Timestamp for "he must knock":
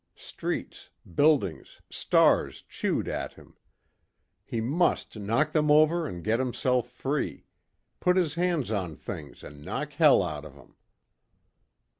4.43-5.55